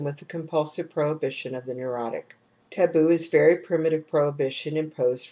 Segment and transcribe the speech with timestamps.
[0.03, 2.29] with the compxilsive prohibition of the neurotic.
[2.29, 2.35] ^
[2.71, 5.19] ((Taboo is a very primitive prohibition imposed"?